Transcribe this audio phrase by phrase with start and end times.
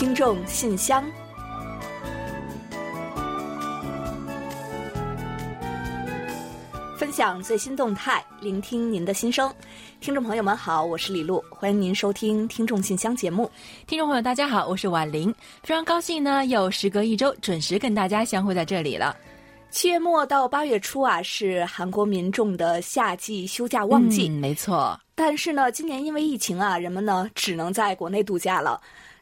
[0.00, 1.04] 听众信箱，
[6.96, 9.52] 分享最新动态，聆听您的心声。
[10.00, 13.50] 听众朋友们好，我是李璐，欢迎您收听《听众信箱》节目。
[13.86, 15.30] 听众朋友大家好，我是婉玲，
[15.62, 19.14] 非常高兴呢，又时隔一周准时跟大家相会在这里了。
[19.68, 24.30] 七月末到八月初啊，是韩国民众的夏季休假旺季。
[24.30, 24.98] 嗯，没错。
[25.14, 28.80] 但是呢，今年因为疫情啊，人们呢只能在国内度假了。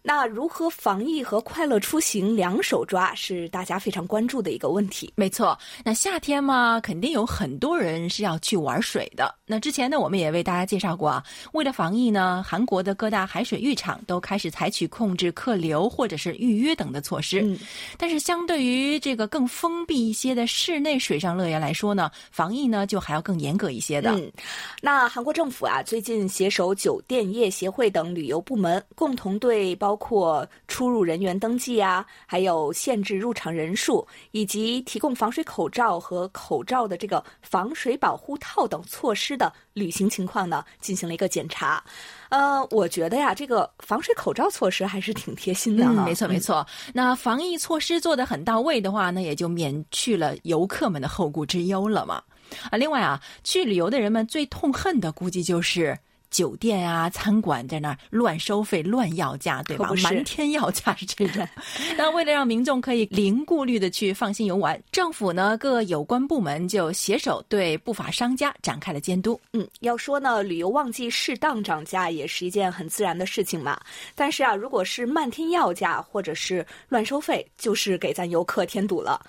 [0.09, 5.13] 那如何防疫和快乐出行两手抓，是大家非常关注的一个问题。
[5.17, 9.35] 没错，那夏天嘛，肯定有很多人是要去玩水的。
[9.45, 17.43] 那之前呢，我们也为大家介绍过啊，为了防疫呢，韩国的各大海水浴场都开始采取控制客流或者是预约等的措施。
[17.43, 17.59] 嗯，
[17.99, 24.13] 但是相对于这个更封闭一些的室内水上乐园来说呢，防疫呢就还要更严格一些的。
[24.13, 24.33] 嗯，
[24.81, 41.83] 那韩国政府啊，最近携手酒店业协会等旅游部门，共同对包包括出入人员登记啊，还有限制入场人数，以及提供防水口罩和口罩的这个防水保护套等措施的履行情况呢，进行了一个检查。
[42.29, 46.65] 呃，我觉得呀，这个防水口罩措施还是挺贴心的嗯，没错没错。
[46.95, 52.23] 那防疫措施做得很到位的话，那也就免去了游客们的后顾之忧了嘛。
[52.71, 55.99] 啊，另外啊，去旅游的人们最痛恨的估计就是。
[56.31, 59.91] 酒店啊，餐馆在那儿乱收费、乱要价，对吧？
[60.03, 61.47] 瞒天要价是这种。
[61.97, 69.41] 那为了让民众可以零顾虑的去放心游玩，政府呢各有关部门就携手对不法商家展开了监督。
[69.53, 73.81] 嗯，要说呢，旅游旺季适当涨价也是一件很自然的事情嘛。
[74.15, 79.21] 但是啊，如果是漫天要价或者是乱收费，就是给咱游客添堵了。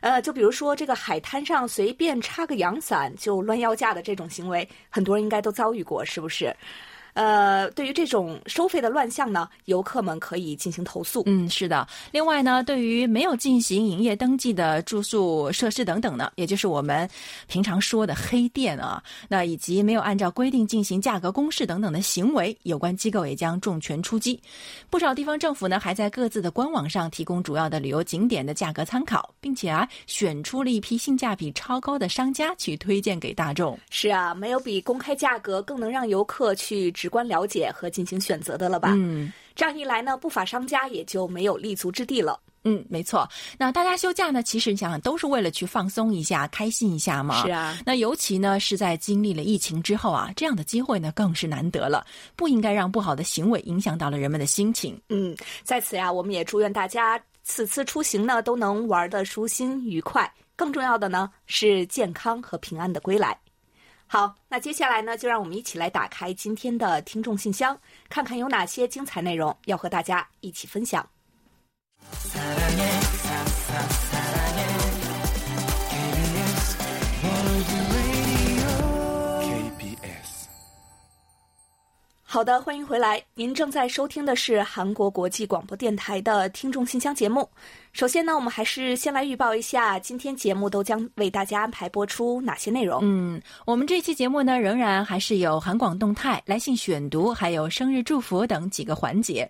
[0.00, 6.54] 呃，就比如说这个海滩上随便插个阳伞就乱要价的这种行为，很多人应该都遭遇过，是不是？
[7.16, 11.22] 呃，对于这种收费的乱象呢，游客们可以进行投诉。
[11.24, 11.88] 嗯，是的。
[12.12, 17.08] 另外呢，对于没有进行营业登记的住宿设施等等呢，也就是我们
[17.46, 24.38] 平常说的黑店啊，那以及没有按照规定进行价格公示等等的行为，有关机构也将重拳出击。
[24.90, 33.78] 不少地方政府呢，还在各自的官网上提供主要的旅游景点的价格参考，并且啊，选出了一批性价比超高的商家去推荐给大众。
[33.88, 36.92] 是啊，没有比公开价格更能让游客去。
[37.06, 38.92] 直观了解和进行选择的了吧？
[38.96, 42.36] 嗯，这样一来呢，不法商家也就没有立足之地了。
[42.64, 43.28] 嗯，没错。
[43.56, 47.44] 那大家休假呢，其实你想想都是为了去放松一下、开心一下嘛。
[47.44, 47.78] 是啊。
[47.86, 52.04] 那尤其呢是在经历了疫情之后啊，这样的机会呢更是难得了。
[52.34, 55.00] 不应该让不好的行为影响到了人们的心情。
[55.10, 60.28] 嗯，在此呀，我们也祝愿大家此次出行呢都能玩的舒心愉快。
[60.56, 63.38] 更重要的呢是健康和平安的归来。
[64.08, 67.78] 好，那接下来呢，就让我们一起来打开今天的听众信箱，
[68.08, 71.08] 看看有哪些精彩内容要和大家一起分享。
[82.28, 83.22] 好的，欢迎回来。
[83.34, 87.48] 您正在收听的是韩国国际广播电台的听众信箱节目。
[87.92, 92.98] 首先呢，我们还是先来预报一下今天节目都将为大家安排播出哪些内容。
[93.04, 99.48] 嗯，我们这期节目呢，仍然还是有韩广动态、来信选读，还有生日祝福等几个环节。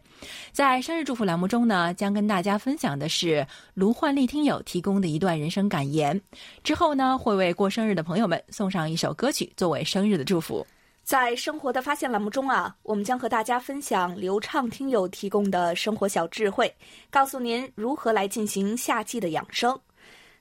[0.52, 6.20] 在生日祝福栏目中呢，将跟大家分享的是卢焕丽听友提供的一段人生感言。
[6.62, 10.64] 之后呢，会为过生日的朋友们送上一首歌曲作为生日的祝福。
[11.06, 16.74] 在生活的发现栏目中啊，我们将和大家分享流畅听友提供的生活小智慧，
[17.10, 19.78] 告诉您如何来进行夏季的养生。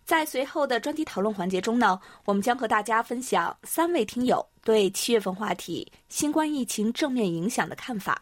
[0.04, 8.20] 在随后的专题讨论环节中呢，我们将和大家分享三位听友对七月份话题新冠疫情正面影响的看法。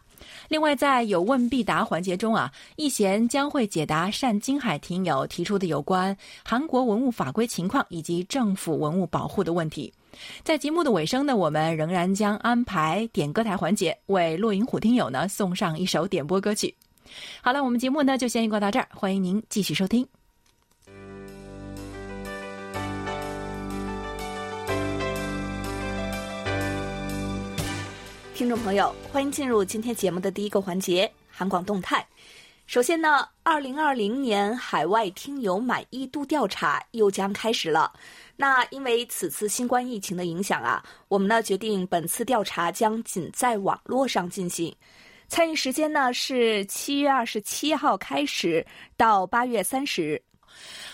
[0.48, 9.90] 另外，在有问必答环节中啊，易贤将会解答单金海听友提出的有关韩国文物法规情况以及政府文物保护的问题。
[10.42, 16.74] 在节目的尾声呢，我们仍然将安排点歌台环节，为落银虎听友呢送上一首点播歌曲。
[17.42, 20.06] 好了，我们节目呢就先预告到这儿，欢迎您继续收听。
[28.34, 32.04] 听众朋友，欢迎进入今天节目的第一个环节——韩广动态。
[32.66, 37.92] 首先呢，二零二零年海外听友满意度调查又将开始了。
[38.36, 44.74] 那因为此次新冠疫情的影响啊，我们呢决定本次调查将仅在网络上进行。
[45.28, 48.64] 参与时间呢是七月二十七号开始
[48.96, 50.22] 到八月三十日。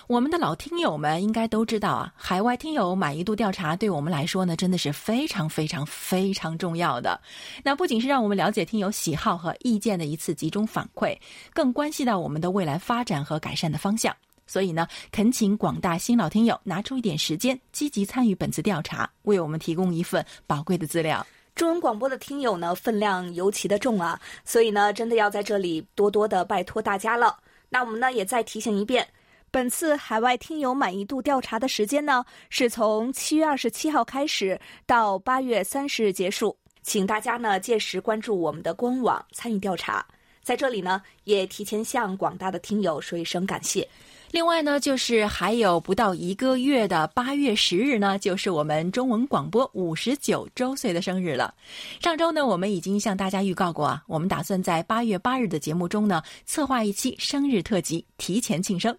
[0.06, 7.20] 我们的老听友们应该都知道啊，海外听友满意度调查对我们来说呢，真的是非常非常非常重要的。
[7.62, 11.16] 那不仅是让我们了解听友喜好和意见的一次集中反馈，
[11.52, 14.14] 更关系到我们的未来发展和改善的方向。
[14.50, 21.24] 所以呢，恳请广大新老听友拿出一点时间，积极参与本次调查，为我们提供一份宝贵的资料。
[21.54, 27.38] 中文广播的听友呢，分量尤其的重啊，所以呢，真的要在这里多多的拜托大家了。
[27.68, 29.06] 那我们呢，也再提醒一遍，
[29.52, 40.04] 本次海外听友满意度调查的时间呢，是从七月二十七号开始到八月三十日结束，请大家呢届时关注我们的官网参与调查。
[40.42, 43.88] 在这里呢，也提前向广大的听友说一声感谢。
[44.30, 51.52] 另外呢，就是还有不到一个月的八月十日呢，就是我们中文广播五十九周岁的生日了。
[52.00, 58.96] 上周呢，我们已经向大家预告过啊，我们打算在八月八日的节目中呢，策划一期生日特辑，提前庆生。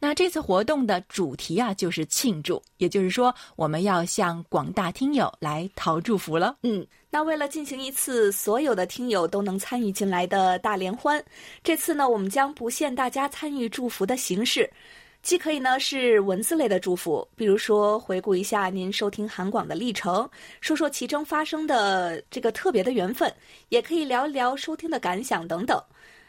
[0.00, 6.56] 那这次活动的主题啊，就是庆祝，也就是说，我们要向广大听友来讨祝福了。
[6.62, 6.84] 嗯。
[7.14, 11.22] 那为了进行一次所有的听友都能参与进来的大联欢，
[11.62, 14.68] 这次呢，我们将不限大家参与祝福的形式，
[15.20, 20.26] 既可以呢是文字类的祝福，比如说回顾一下您收听韩广的历程，
[20.62, 23.30] 说说其中发生的这个特别的缘分，
[23.68, 25.78] 也可以聊一聊收听的感想等等。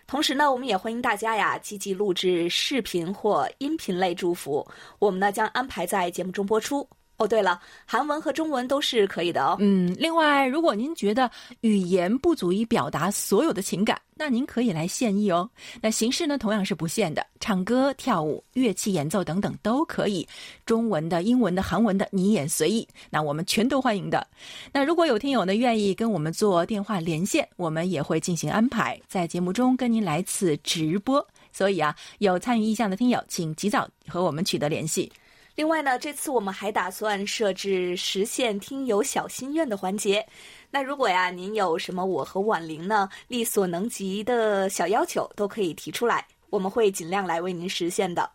[0.06, 4.68] 同时呢，我们也欢迎大家呀积极录制视频或音频类祝福，
[5.00, 6.86] 我们呢将安排在节目中播出。
[7.18, 9.56] 哦，对了，韩文和中文都是可以的哦。
[9.60, 11.30] 嗯，另外，如果您觉得
[11.62, 15.48] 语言不足以表达所有的情感，那您可以来献艺哦。
[15.80, 20.28] 那形式呢，同样是不限的，唱歌、跳舞、乐器演奏等等都可以，
[20.66, 22.88] 中文的、英文的、韩文的，你也随意。
[23.12, 24.26] 那我们全都欢迎的。
[24.72, 31.26] 那如果有听友呢愿意跟我们做电话连线，我们也会进行安排，在节目中跟您来次直播。
[31.52, 35.12] 所以啊，有参与意向的听友，请及早和我们取得联系。
[35.56, 40.26] 另外呢，这次我们还打算设置实现听友小心愿的环节。
[40.72, 48.28] 那如果呀，您有什么我和婉玲呢力所能及的小要求，都可以提出来，我们会尽量来为您实现的。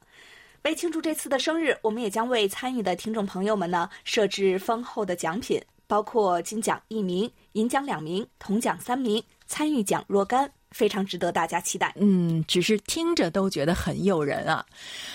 [0.63, 10.53] 为庆祝这次的生日，我们也将为参与的听众朋友们呢设置丰厚的奖品，包括金奖一名、银奖两名、铜奖三名、参与奖若干。
[10.71, 11.93] 非常值得大家期待。
[11.97, 14.65] 嗯，只是听着都觉得很诱人啊。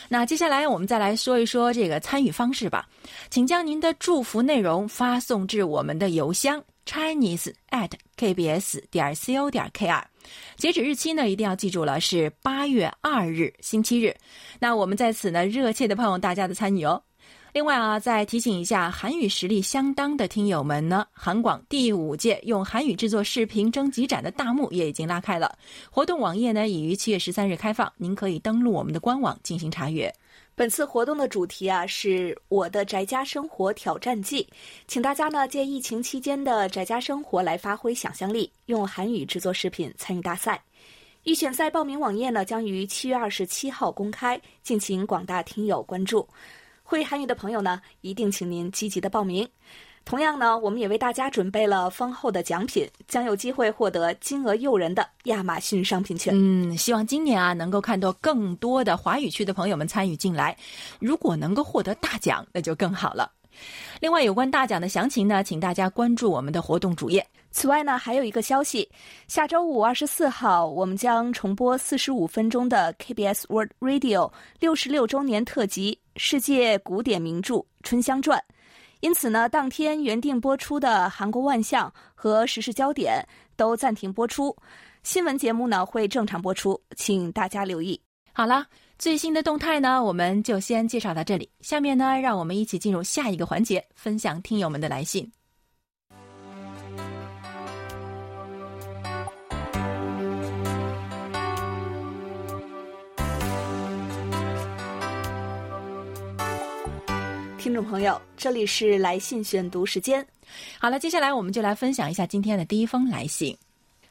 [0.09, 2.87] 那接下来我们再来说一说这个参与方式吧，
[3.29, 10.03] 请将您的祝福内容发送至我们的邮箱 chinese at kbs 点 co 点 kr，
[10.57, 14.15] 截止日期呢一定要记住了，是八月二日星期日。
[14.59, 17.01] 那我们在此呢热切的盼望大家的参与哦。
[17.53, 25.55] 另外啊，再提醒一下韩语实力相当的听友们呢，韩广第五届用韩语制作视频征集展的大幕也已经拉开了。
[25.91, 30.11] 活动网页呢已于七月十三日开放，您可以登录我们的官网进行查阅。
[30.55, 34.47] 本次活动的主题啊是我的宅家生活挑战记，
[34.87, 40.59] 请大家呢借疫情期间的宅家生活来发挥想象力，用韩语制作视频参与大赛。
[41.25, 46.27] 预选赛报名网页呢将于七月二十七号公开，敬请广大听友关注。
[46.83, 49.47] 会韩语的朋友呢，一定请您积极的报名。
[50.05, 56.33] 同样呢，我们也为大家准备了丰厚的奖品，将有机会获得金额诱人的亚马逊商品券。
[56.35, 60.55] 嗯，希望今年啊，能够看到更多的华语区的朋友们参与进来。
[60.99, 63.31] 如果能够获得大奖，那就更好了。
[64.01, 67.25] 另外，有关大奖的详情呢，请大家关注我们的活动主页。
[67.51, 68.89] 此外呢，还有一个消息，
[69.27, 74.29] 下周五二十四号，我们将重播四十五分钟的 KBS World Radio
[74.59, 78.39] 六十六周年特辑《世界古典名著春香传》。
[79.01, 83.27] 因此呢，当天原定播出的韩国万象和时事焦点
[83.57, 84.55] 都暂停播出，
[85.03, 87.99] 新闻节目呢会正常播出，请大家留意。
[88.31, 88.65] 好了，
[88.97, 91.49] 最新的动态呢，我们就先介绍到这里。
[91.59, 95.29] 下面呢，让我们一起进入下一个环节，分享听友们的来信。
[107.63, 110.25] 听众朋友，这里是来信选读时间。
[110.77, 113.57] 好了，接下来我们就来分享一下今天的第一封来信。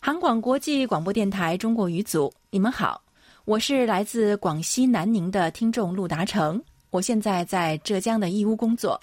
[0.01, 3.03] 韩广国际广播电台中国语组，你们好，
[3.45, 8.99] 我是来自广西南宁的听众陆达成，我现在在浙江的义乌工作。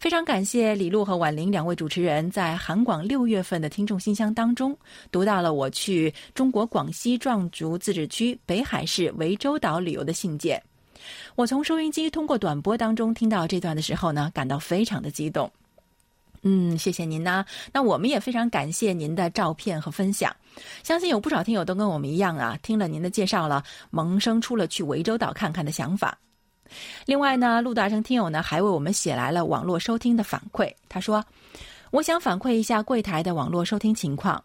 [0.00, 4.76] 非常感谢李璐和婉玲两位主持人在韩广六月份的听众信箱当中
[5.12, 10.60] 读到了我去中国广西壮族自治区北海市涠洲岛旅游的信件。
[11.34, 15.50] 我从收音机通过短波当中听到这段的时候呢，感到非常的激动。
[16.42, 17.44] 嗯，谢谢您呐。
[17.72, 20.34] 那我们也非常感谢您的照片和分享。
[20.82, 26.18] 相信有不少听友都跟我们一样啊，听了您的介绍了，萌生出了去涠洲岛看看的想法。
[27.06, 30.70] 另外呢，陆大生听友呢还为我们写来了网络收听的反馈。
[30.88, 31.24] 他说
[31.90, 34.42] ：“我想反馈一下柜台的网络收听情况。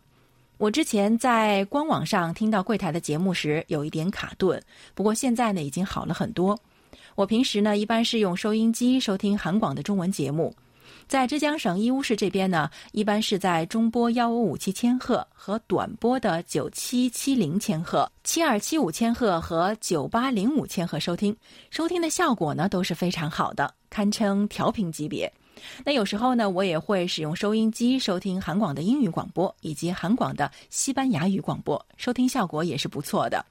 [0.60, 4.62] 我之前在官网上听到柜台的节目时有一点卡顿，
[4.94, 6.60] 不过现在呢已经好了很多。
[7.16, 10.54] 我平时呢一般是用收音机收听韩广的中文节目。”
[11.08, 21.34] 在浙江省义乌市这边呢，一般是在中波幺五五七千赫和短波的九七七零千赫、七二七五千赫和九八零五千赫收听，
[21.72, 25.32] 收听的效果呢都是非常好的，堪称调频级别。
[25.84, 33.46] 那有时候呢，我也会使用收音机收听韩广的英语广播以及韩广的西班牙语广播，收听效果也是不错的。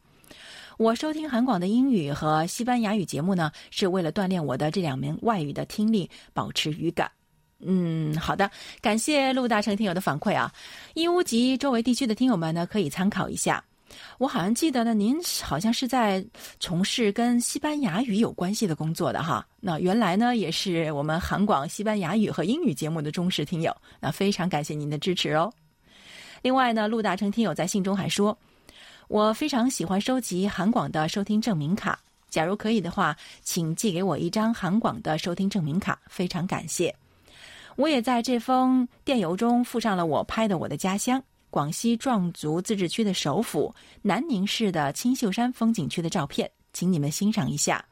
[0.77, 7.11] 我收听韩广的英语和西班牙语节目呢，是为了锻炼我的这两门外语的听力，保持语感。
[7.61, 8.49] 嗯，好的，
[8.81, 10.53] 感谢陆大成听友的反馈啊！
[10.95, 13.65] 义乌及周围地区的听友们呢，可以参考一下。
[14.19, 16.25] 我好像记得呢，您好像是在
[16.59, 19.47] 从事跟西班牙语有关系的工作的哈。
[19.61, 23.75] 那原来呢，也是我们韩广西班牙语和英语节目的忠实听友。
[24.01, 25.53] 那非常感谢您的支持哦。
[26.43, 28.37] 另外呢，陆大成听友在信中还说，
[29.09, 31.99] 我非常喜欢收集韩广的收听证明卡。
[32.29, 36.95] 假如可以的话，请寄给我一张韩广的收听证明卡，非常感谢。
[37.75, 47.85] 我也在这封电邮中附上了我拍的我的家乡广西壮族自治区的首府南宁市的青秀山风景区的照片，请你们欣赏一下。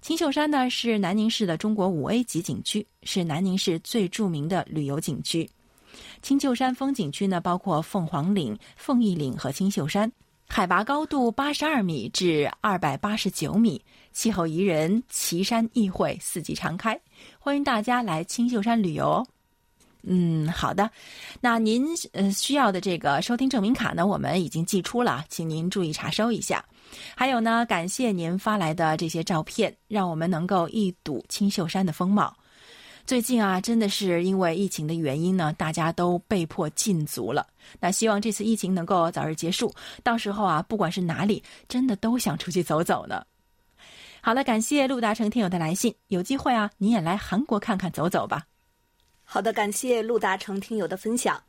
[0.00, 5.48] 青秀山呢是南宁市的中国五 A 级景区，是南宁市最著名的旅游景区。
[6.22, 10.10] 青秀山风景区呢包括凤凰岭、凤翼岭和青秀山，
[10.48, 13.80] 海拔高度八十二米至二百八十九米，
[14.12, 17.00] 气候宜人，奇山异卉，四季常开。
[17.38, 19.24] 欢迎大家来青秀山旅游。
[20.02, 20.90] 嗯，好的。
[21.40, 26.64] 那您呃需要的这个收听证明卡呢，我们已经寄出了，请您注意查收一下。
[27.14, 32.34] 还有呢，感谢您发来的这些照片，让我们能够一睹青秀山的风貌。
[33.06, 37.46] 最近啊，真的是因为疫情的原因呢，大家都被迫禁足了。
[37.80, 43.24] 那希望这次疫情能够早日结束，到时候啊，不管是哪里，真的都想出去走走呢。
[44.20, 45.94] 好了，感谢陆达成听友的来信。
[46.08, 48.44] 有机会啊，你也来韩国看看走走吧。
[49.32, 51.40] 好的，感谢陆达成听友的分享。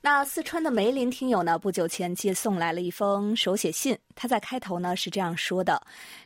[0.00, 3.96] 那四川的梅林听友呢，不久前寄送来了一封手写信。
[4.16, 5.80] 他在开头呢是这样说的：“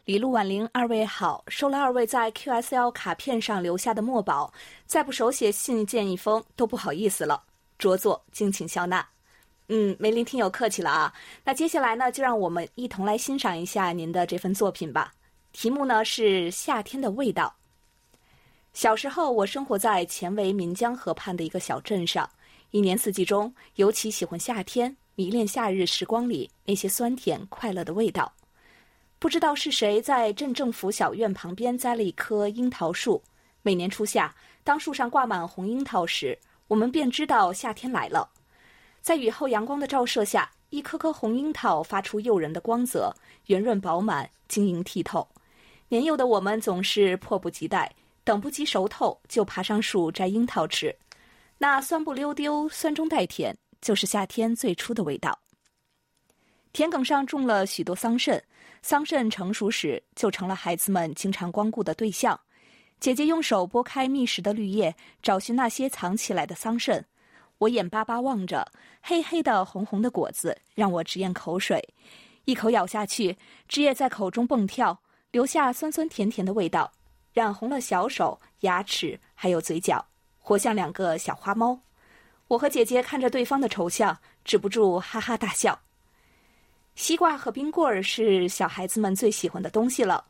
[0.07, 4.51] 李路婉玲二位好，收了二位在 QSL 卡片上留下的墨宝，
[4.87, 7.43] 再不手写信件一封都不好意思了。
[7.79, 9.07] 着作，敬请笑纳。”
[9.69, 11.13] 嗯，梅林听友客气了啊。
[11.45, 15.13] 那接下来呢，就让我们一同来欣赏一下您的这份作品吧。
[15.53, 17.55] 题目呢是夏天的味道。
[18.75, 22.29] 小时候，我生活在前为岷江河畔的一个小镇上，
[22.73, 28.31] 一年四季中尤其喜欢夏天，迷恋夏日时光里那些酸甜快乐的味道。
[29.21, 33.23] 不知道是谁在镇政府小院旁边栽了一棵樱桃树，
[33.63, 38.29] 每年初夏，当树上挂满红樱桃时，我们便知道夏天来了。
[39.01, 43.15] 在雨后阳光的照射下，一颗颗红樱桃发出诱人的光泽，
[43.47, 45.29] 圆润饱满，晶莹剔透。
[45.89, 50.95] 年幼的我们总是迫不及待，等不及熟透就爬上树摘樱桃吃，
[51.59, 55.39] 那酸不溜丢、酸中带甜，就是夏天最初的味道。
[56.73, 58.41] 田埂上种了许多桑葚，
[58.83, 62.39] 桑葚成熟时就成了孩子们经常光顾的对象。
[62.99, 67.03] 姐姐用手拨开密实的绿叶，找寻那些藏起来的桑葚，
[67.59, 68.67] 我眼巴巴望着
[69.03, 71.87] 黑黑的、红红的果子，让我直咽口水。
[72.47, 73.37] 一口咬下去，
[73.69, 74.99] 汁液在口中蹦跳。
[75.31, 76.93] 留下酸酸甜甜的味道，
[77.35, 80.07] 染红了小手、牙齿，还有嘴角，
[80.39, 81.77] 活像两个小花猫。
[82.47, 85.77] 我和姐姐看着对方的丑相，止不住哈哈大笑。
[86.95, 90.25] 西瓜和冰棍儿是小孩子们最喜欢的东西了。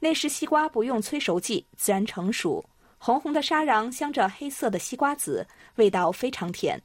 [0.00, 2.64] 那时西瓜不用催熟剂，自然成熟，
[2.98, 5.46] 红红的沙瓤镶着黑色的西瓜籽，
[5.76, 6.82] 味道非常甜。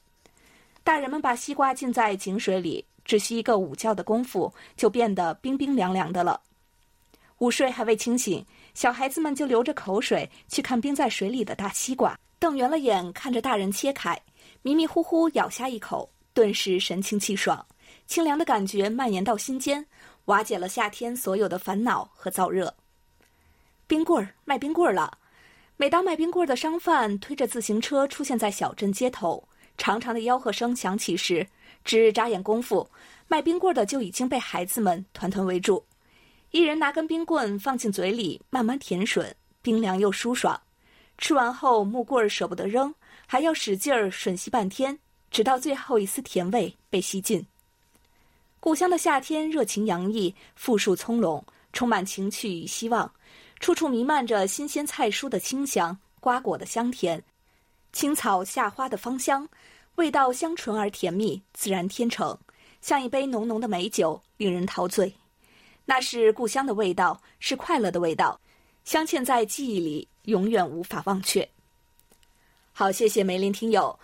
[0.84, 6.40] 大人们把西瓜浸在井水里，只需一个午觉的功夫，就变得冰冰凉凉的了。
[7.40, 14.20] 午睡还未清醒，小孩子们就流着口水去看冰在水里的大西瓜，瞪圆了眼看着大人切开，
[14.64, 17.66] 迷迷糊糊咬下一口，顿时神清气爽，
[18.08, 19.86] 清凉的感觉蔓延到心间，
[20.26, 22.74] 瓦解了夏天所有的烦恼和燥热。
[23.86, 25.20] 冰棍儿卖冰棍儿了，
[25.78, 31.48] 每当卖冰棍儿的商贩推着自行车出现在小镇街头，长长的吆喝声响起时，
[31.86, 32.90] 只眨眼功夫，
[33.28, 35.86] 卖冰棍儿的就已经被孩子们团团围住。
[36.54, 39.34] 一人拿根冰棍放进嘴里，慢慢舔吮，
[39.64, 40.62] 冰凉又舒爽。
[41.18, 42.94] 吃完后，木棍儿舍不得扔，
[43.26, 45.00] 还要使劲儿吮吸半天，
[45.32, 47.44] 直到最后一丝甜味被吸尽。
[48.60, 51.44] 故乡的夏天热情洋溢，富庶葱茏，
[51.74, 53.12] 充满情趣与希望。
[53.60, 57.24] 处处弥漫着新鲜菜蔬的清香、瓜果的香甜、
[57.94, 59.50] 青草夏花的芳香，
[59.96, 62.38] 味道香醇而甜蜜，自然天成，
[62.80, 65.12] 像一杯浓浓的美酒，令人陶醉。
[65.86, 68.40] 那是故乡的味道，是快乐的味道，
[68.84, 71.48] 镶嵌在记忆里，永远无法忘却。
[72.72, 73.98] 好，谢谢梅林听友。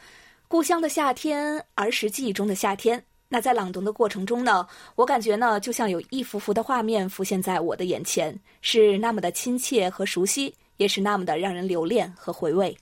[0.48, 3.04] 故乡的夏天，儿时记忆中的夏天。
[3.28, 12.76] 那在朗读的过程中呢，我感觉呢，就像有一幅幅的画面浮现在我的眼前，是那么的亲切和熟悉，也是那么的让人留恋和回味。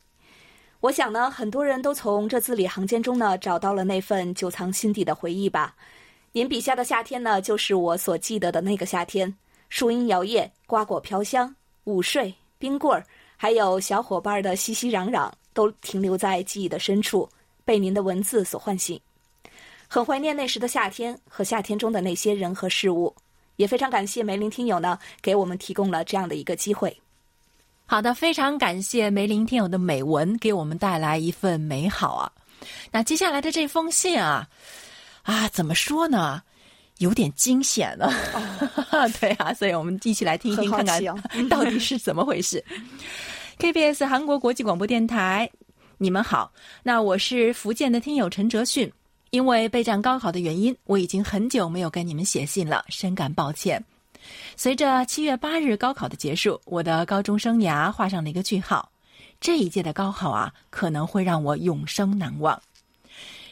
[0.79, 5.75] 我想呢，很多人都从这字里行间中呢，找到了那份久藏心底的回忆吧。
[6.31, 9.34] 您笔下的夏天呢，就是我所记得的那个夏天，
[9.69, 11.55] 树荫摇曳，瓜果飘香，
[11.86, 13.05] 午睡，冰棍儿，
[13.36, 15.31] 还有小伙伴的熙熙攘攘。
[15.57, 17.27] 都停留在记忆的深处，
[17.65, 19.01] 被您的文字所唤醒，
[19.88, 23.12] 很怀念那时的夏天和夏天中的那些人和事物，
[23.55, 26.96] 也非常感谢梅林听友呢，给我们提供了这样的一个机会。
[27.88, 32.31] 好的，非常感谢梅林听友的美文，给我们带来一份美好啊。
[32.91, 34.48] 那接下来的这封信啊，
[35.27, 36.41] 啊，怎么说呢，
[37.00, 38.10] 有点惊险了。
[39.19, 41.01] 对啊，所以我们一起来听一听，看看
[41.50, 42.63] 到底是怎么回事。
[43.60, 45.50] KBS 韩国国际广播电台，
[45.98, 46.50] 你们好。
[46.81, 48.89] 那我是福建的听友陈哲迅，
[49.31, 53.84] 因为备战高考的原因，我已经很久没有跟你们写信了，深感抱歉。
[54.55, 58.89] 随着七月八日高考的结束，我的高中生涯画上了一个句号。
[59.41, 62.62] 这一届的高考啊，可能会让我永生难忘。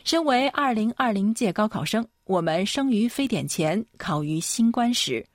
[0.05, 5.25] 身为二零二零届高考生，我们生于非典前，考于新冠时。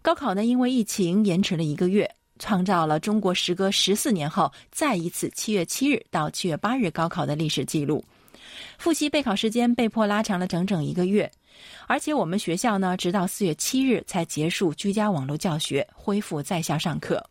[0.00, 2.10] 高考呢，因为疫情延迟了一个月。
[2.38, 8.02] 创造了中国时隔十四年后再一次七月七日到七月八日高考的历史记录。
[8.78, 11.30] 复习备考时间被迫拉长了整整一个月，
[11.86, 17.22] 而且我们学校呢，直到四月七日才结束居家网络教学，恢复在校上课。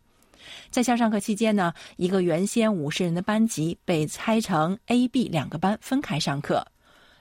[0.70, 6.64] 在校上课期间呢，一个原先五十人的班级被拆成 A、B 两个班分开上课，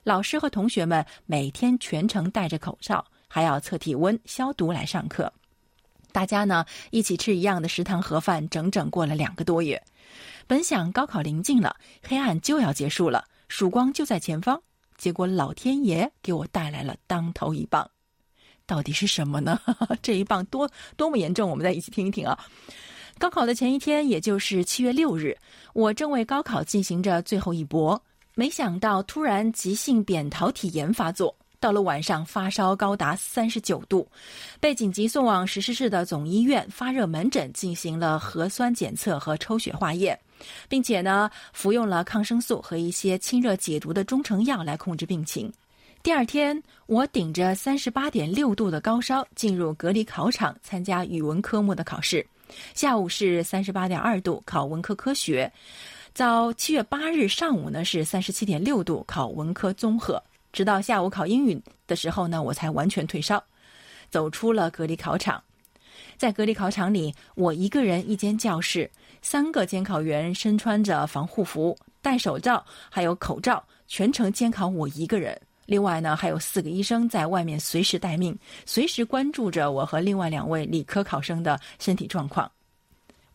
[0.06, 5.34] 老师和同学们每天全程戴着口罩，还要测体温、消毒来上课。
[6.12, 9.82] 大家呢一起吃一样的食堂盒饭，整整过了两个多月。
[10.46, 14.62] 本想高考临近了，黑暗就要结束了，曙光就在前方。
[14.96, 17.90] 结果老天爷给我带来了当头一棒，
[18.68, 19.60] 到底是什么呢？
[20.04, 21.50] 这一棒多多么严重？
[21.50, 22.38] 我们再一起听一听啊！
[23.18, 25.36] 高考的前一天，也就是七月六日，
[25.74, 28.04] 我正为高考进行着最后一搏，
[28.38, 31.34] 没想到突然急性扁桃体炎发作。
[31.58, 34.08] 到了晚上，发烧高达三十九度，
[34.60, 40.20] 被紧急送往石狮市的总医院发热门诊进行了核酸检测和抽血化验，
[40.68, 45.52] 并且呢服用了抗生素和一些清热解毒的中成药来控制病情。
[46.04, 52.24] 第二天，我顶着三十八点六度的高烧进入隔离考场参加语文科目的考试。
[52.76, 55.52] 下午是三十八点二度考文科科学，
[56.16, 60.24] 早七月八日上午呢是三十七点六度考文科综合。
[60.54, 63.44] 直到下午考英语的时候呢，我才完全退烧，
[64.10, 65.44] 走出了隔离考场。
[66.16, 68.90] 在隔离考场里，我一个人一间教室，
[69.22, 75.38] 三个监考员身穿着防护服、戴手罩，还有口罩，全程监考我一个人。
[75.66, 78.34] 另外呢，还有四个医生在外面随时待命，
[78.66, 82.50] 随时关注着我和另外两位理科考生的身体状况。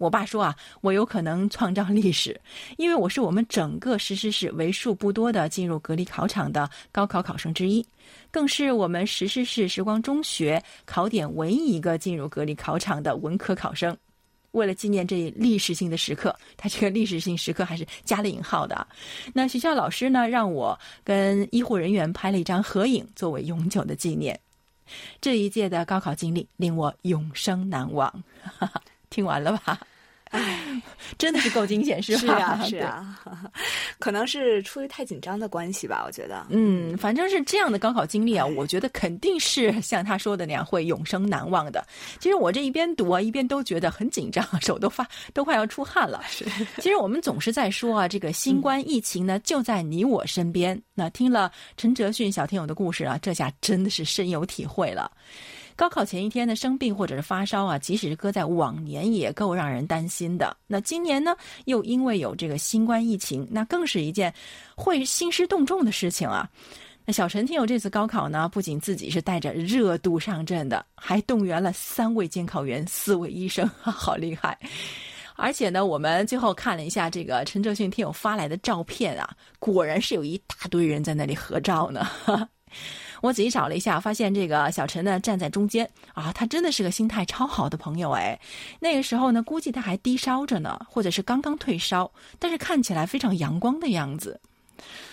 [0.01, 2.41] 我爸说啊，我有可能创造历史，
[2.79, 7.85] 因为我是我们整个石狮市为数不多的进入隔离考场的高考考生之一，
[8.31, 13.95] 更是我们石狮市时光中学考点唯一一个进入隔离考场的文科考生。
[14.53, 18.87] 为了纪念这一历史性的时刻，他这个历史性时刻还是加了引号的。
[19.35, 24.41] 那学校老师呢，让我跟医护人员拍了一张合影，作为永久的纪念。
[25.21, 28.11] 这一届的高考经历令我永生难忘。
[29.11, 29.79] 听完了吧？
[30.31, 30.81] 唉，
[31.19, 32.39] 真的是够惊险，是吧？
[32.39, 33.21] 是啊， 是啊，
[33.99, 36.47] 可能是出于太紧张的关系吧，我觉得。
[36.51, 41.85] 嗯，反正是这样的高考经历啊，我觉得肯定是像他说的那样会永生难忘的。
[42.21, 46.23] 其实我这一边读啊，一边都觉得很紧张，手都发都快要出汗了。
[46.29, 46.45] 是。
[46.77, 50.81] 其实我们总是在说啊，这个新冠疫情呢就在你我身边。
[50.95, 55.11] 那听了陈哲迅小天友的故事啊，这下真的是深有体会了。
[55.81, 60.55] 高考前一天呢，生病或者是发烧啊，即使是搁在往年也够让人担心的。
[60.67, 64.31] 那今年呢，又因为有这个新冠疫情，那更是一件
[64.77, 66.47] 会兴师动众的事情啊。
[67.07, 74.59] 那小陈听友这次高考呢，不仅自己是带着热度上阵的，还动员了三位监考员、四位医生， 好厉害！
[75.35, 82.07] 而且呢，我们最后看了一下这个陈哲迅听友发来的照片啊，果然是有一大堆人在那里合照呢。
[83.21, 88.39] 我仔细找了一下，发现这个小陈呢站在中间啊，他真的是个心态超好的朋友哎。
[88.79, 94.41] 那个时候呢，估计他还低烧着呢，或者是刚刚退烧，但是看起来非常阳光的样子。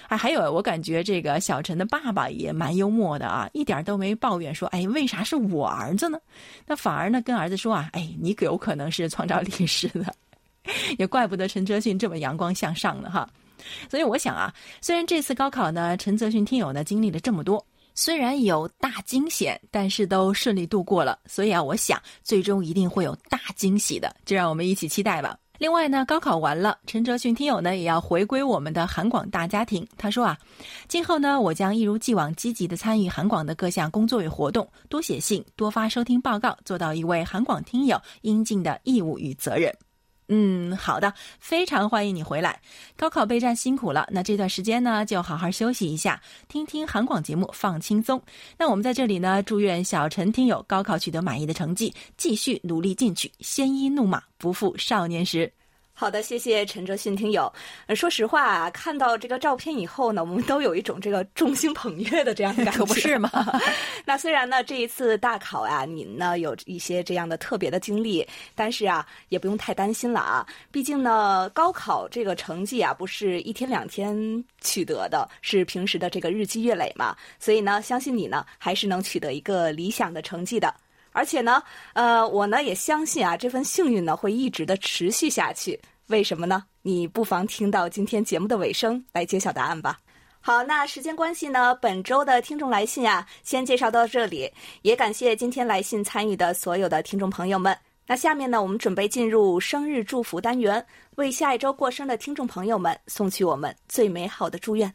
[0.08, 6.17] 啊，还有，我感觉这个小陈的爸爸也蛮幽默的啊，一点都没抱怨说，哎，为啥是我儿子呢？
[6.65, 10.15] 那反而呢，跟儿子说啊，哎，你有可能是创造历史的，
[10.98, 13.30] 也怪不得陈哲迅这么阳光向上呢，哈。
[13.89, 17.65] 所以我想啊，虽然这次高考呢，陈泽迅听友呢经历了这么多，
[17.98, 21.18] 虽然有大惊险，但是都顺利度过了。
[21.26, 25.36] 所以啊，我想最终一定会有大惊喜的，就让我们一起期待吧。
[25.58, 29.84] 另外呢，高考完了，陈哲迅听友呢也要回归我们的韩广大家庭。
[29.98, 30.38] 他说啊，
[30.88, 39.76] 今后呢，我将一如既往积极的参与韩广的各项工作与活动，多写信，多发收听报告，做到一位韩广听友应尽的义务与责任。
[40.30, 42.60] 嗯，好的，非常欢迎你回来。
[42.96, 48.22] 高考备战辛苦了，那这段时间呢，就好好休息一下，听听韩广节目，放轻松。
[48.58, 55.52] 那我们在这里呢，祝愿小陈听友高考取得满意的成绩，继续努力进取，鲜衣怒马，不负少年时。
[56.00, 57.52] 好的，谢谢陈哲迅听友。
[57.88, 63.32] 呃，说实话啊，看到这个照片以后呢，我们都有一种这个众星捧月的这样的感觉，可不是吗？
[64.06, 70.46] 那虽然呢，这一次大考啊，您呢有一些这样的特别的经历，但是啊，也不用太担心了啊。
[70.72, 74.16] 毕竟呢，高考这个成绩啊，不是一天两天
[74.62, 77.18] 取得的，是平时的这个日积月累嘛。
[77.40, 80.72] 所以呢，相信你呢，还是能取得一个理想的成绩的。
[81.18, 85.80] 而且呢，呃，我呢也相信啊，这份幸运呢会一直的持续下去。
[86.10, 86.64] 为什么呢？
[86.84, 89.98] 你不妨听到今天节目的尾声来揭晓答案吧。
[90.40, 94.48] 好，那时间关系呢，本周的听众来信啊，先介绍到这里。
[94.84, 97.76] 也感谢今天来信参与的所有的听众朋友们。
[98.06, 104.94] 那下面呢，我们准备进入生日祝福单元，为下一周过生的听众朋友们送去我们最美好的祝愿。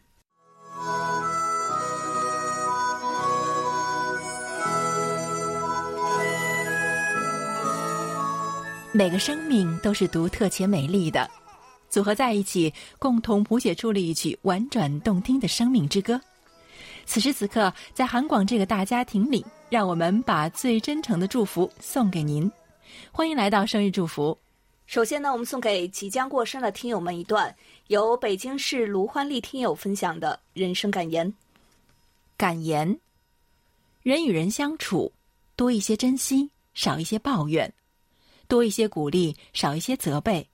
[8.94, 11.28] 每个生命都是独特且美丽的，
[11.88, 16.20] 组合在一起，共同谱写出了一曲婉转动听的生命之歌。
[17.06, 22.50] 此时此刻，在韩广这个大家庭里，让我们把最真诚的祝福送给您。
[23.10, 24.36] 欢迎来到生日祝福。
[24.84, 27.54] 首先呢，我们送给即将过生的听友们一段
[27.86, 31.32] 由北京市卢欢丽听友分享的人生感言。
[32.36, 33.00] 感言：
[34.02, 35.10] 人与人相处，
[35.56, 37.72] 多一些珍惜，少一些抱怨。
[38.52, 40.46] 多一些鼓励，少一些责备；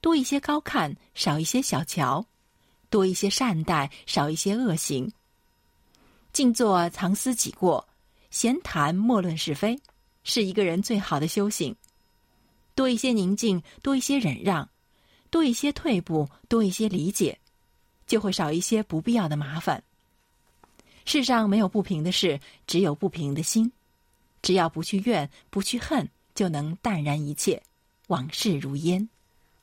[0.00, 2.26] 多一些高看，少一些小瞧；
[2.90, 5.12] 多一些善待，少一些恶行。
[6.32, 7.86] 静坐藏思己过，
[8.32, 9.80] 闲谈莫论是非，
[10.24, 11.76] 是一个人最好的修行。
[12.74, 14.68] 多一些宁静，多一些忍让，
[15.30, 17.38] 多一些退步，多一些理解，
[18.08, 19.84] 就会少一些不必要的麻烦。
[21.04, 23.70] 世上没有不平的事，只有不平的心。
[24.42, 26.10] 只要不去怨，不去恨。
[26.38, 27.60] 就能淡然一切，
[28.06, 29.08] 往事如烟。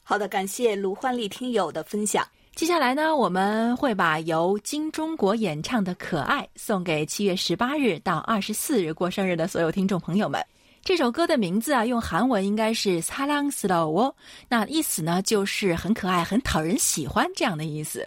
[0.03, 2.27] 好的，感谢卢焕丽听友的分享。
[2.53, 10.45] 接下来呢，我们会把由金钟国演唱的《可爱》送给七月十八日到二十四日过生日的所有听众朋友们。
[10.84, 14.12] 这首歌的名字啊，用韩文应该是“사랑스러워”，
[14.48, 18.06] 那意思呢就是很可爱、很讨人喜欢这样的意思。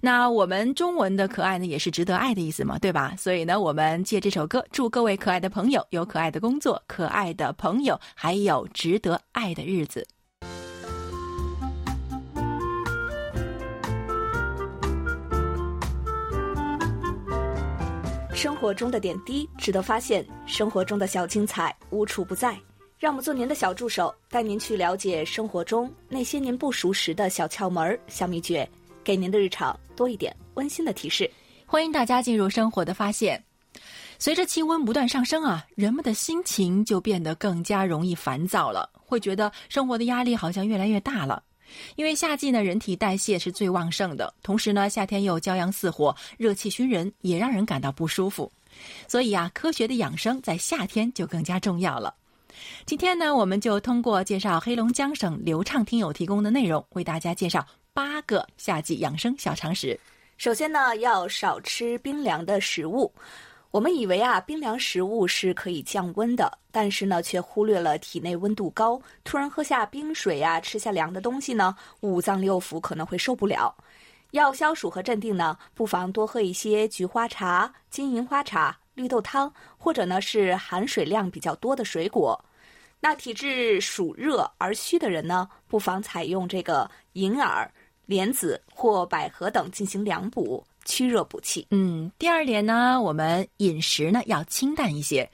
[0.00, 3.14] 那我们中文的“可爱”呢，也是值得爱的意思嘛，对吧？
[3.18, 10.06] 所以呢，我们借这首歌，祝各位可爱的朋友有可爱的工作、可爱的朋友，还有值得爱的日子。
[18.37, 22.55] 生活中的点滴值得发现，生活中的小精彩无处不在。
[22.99, 28.69] 让我们做您的小助手，带您去了解生活中那些您不熟识的小窍门、小秘诀，
[29.03, 31.27] 给您的日常多一点温馨的提示。
[31.65, 33.43] 欢迎大家进入生活的发现。
[34.19, 41.41] 随着气温不断上升啊，人们的心情就变得更加容易烦躁了，会觉得生活的压力好像越来越大了。
[41.95, 48.51] 因为夏季呢，人体代谢是最旺盛的，同时呢，夏天又骄阳似火，热气熏人，也让人感到不舒服。
[49.07, 52.13] 所以啊，科学的养生在夏天就更加重要了。
[52.85, 59.99] 今天呢，我们就通过介绍黑龙江省流畅听友提供的内容，为大家介绍八个夏季养生小常识。
[60.37, 63.11] 首先呢，要少吃冰凉的食物。
[63.69, 73.75] 我们以为啊，冰凉食物是可以降温的，但是呢，却忽略了体内温度高，突然喝下冰水呀，吃下凉的东西呢，五脏六腑可能会受不了。
[74.31, 82.43] 要消暑和镇定呢，不妨多喝一些菊花茶、金银花茶、绿豆汤，或者呢是含水量比较多的水果。
[82.99, 87.69] 那体质暑热而虚的人呢，不妨采用这个银耳、
[88.05, 90.65] 莲子或百合等进行凉补。
[90.87, 91.67] 驱热补气。
[91.69, 95.29] 嗯，第二点呢，我们饮食呢要清淡一些。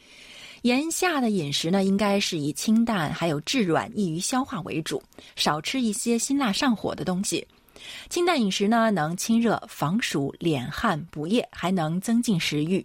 [0.63, 5.01] 炎夏的饮食呢，应该是以清淡还有质软、易于消化为主，
[5.35, 7.47] 少吃一些辛辣上火的东西。
[8.09, 12.83] 清淡饮食呢，能清热防暑、敛汗补液，还能增进食欲。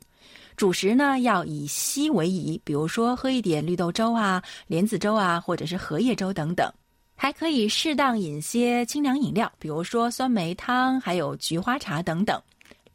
[0.56, 6.68] 主食呢，要以稀为宜，比如说喝一点绿豆粥啊、莲子粥啊，或者是荷叶粥等等。
[7.14, 12.40] 还可以适当饮些清凉饮料，比如说酸梅汤，还有菊花茶等等。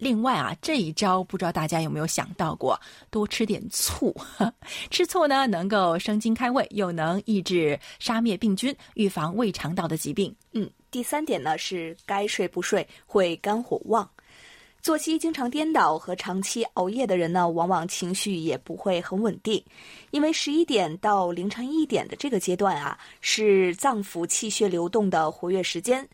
[0.03, 2.77] 另外啊，这一招不知道大家有没有想到过，
[3.09, 4.13] 多吃点醋。
[4.91, 10.35] 吃醋呢，能够生津开胃，又能抑制杀灭病菌，预防胃肠道的疾病。
[10.51, 14.07] 嗯，第三点呢是该睡不睡会肝火旺，
[14.81, 19.63] 作息经常颠倒和长期熬夜的人呢，往往情绪也不会很稳定。
[20.11, 26.05] 因为十一点到凌晨一点的这个阶段啊，是脏腑气血流动的活跃时间。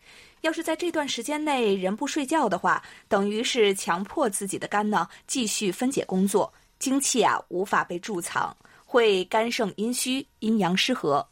[0.41, 11.25] 要是在这段时间内人不睡觉的话，等于是强迫自己的肝呢继续分解工作，精气啊无法被贮藏，会肝肾阴虚、阴阳失和。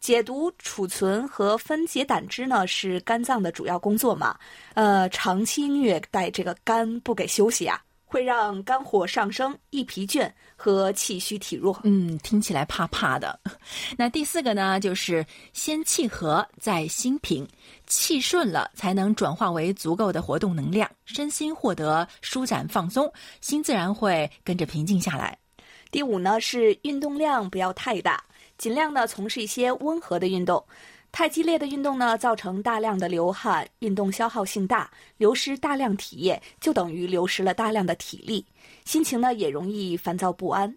[0.00, 4.36] 解毒、储存和分解胆汁呢是肝脏的主要工作嘛？
[4.74, 7.80] 呃，长期虐待这个肝不给休息啊。
[8.12, 11.80] 会让肝火上升、易疲倦和气虚体弱。
[11.82, 13.40] 嗯，听起来怕怕的。
[13.96, 17.48] 那第四个呢，就是先气和，再心平，
[17.86, 25.38] 气顺了才能转化为足够的活动能量，身心获得舒展放松，心自然会跟着平静下来。
[25.90, 28.22] 第五呢，是运动量不要太大，
[28.58, 30.62] 尽量呢从事一些温和的运动。
[31.12, 38.44] 太激烈的运动呢，造成大量的流汗，运动消耗性大，流失大量体液，就等于流失了大量的体力，
[38.86, 40.74] 心情呢也容易烦躁不安。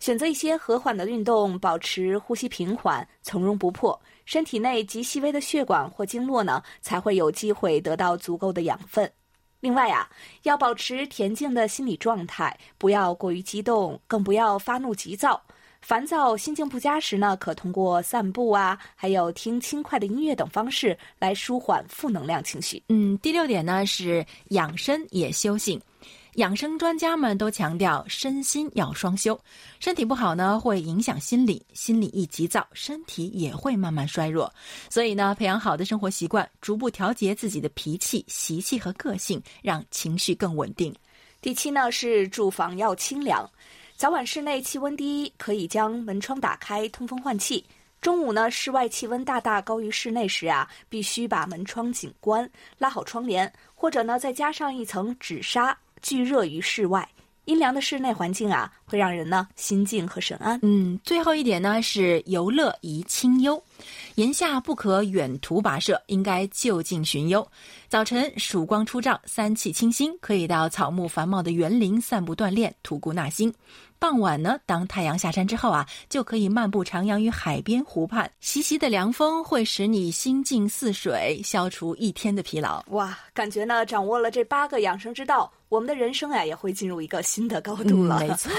[0.00, 9.10] 选择一些和缓的运动，保持呼吸平缓，从容不迫，身体内极细微的血管或经络呢，才会有机会得到足够的养分。
[9.60, 10.10] 另外啊，
[10.42, 15.40] 要保持恬静的心理状态，不要过于激动，更不要发怒急躁。
[15.86, 22.82] 烦躁、心境不佳时呢，可通过散步啊，还有听轻快的音乐等方式来舒缓负能量情绪。
[22.88, 25.80] 嗯，第六点呢是养生也修性，
[26.34, 29.38] 养生专家们都强调身心要双修，
[29.78, 34.52] 身体不好呢会影响心理，心理一急躁，身体也会慢慢衰弱。
[34.90, 40.92] 所以呢，培养好的生活习惯，逐步调节自己的脾气、习气和个性，让情绪更稳定。
[41.40, 43.48] 第七呢是住房要清凉。
[43.96, 47.64] 早晚室内气温低，可以将门窗打开通风换气。
[48.02, 57.08] 中午呢，室外气温大大高于室内时啊，必须把门窗紧关，拉好窗帘，或者呢，再加上一层纸纱，聚热于室外。
[57.46, 60.58] 阴凉的室内环境啊，会让人呢心静和神安。
[60.62, 63.62] 嗯，最后一点呢是游乐宜清幽，
[64.16, 67.48] 炎夏不可远途跋涉，应该就近寻幽。
[67.88, 73.54] 早晨曙光初照，三气清新，可以到草木繁茂的园林散步锻炼，吐故纳新。
[73.98, 82.84] 傍晚呢，当太阳下山之后啊，就可以漫步徜徉于海边湖畔，习习的凉风会使你心静似水，消除一天的疲劳。
[82.88, 88.20] 哇，感觉呢，掌握了这八个养生之道，我们的人生呀也会进入一个新的高度了。
[88.20, 88.50] 没错，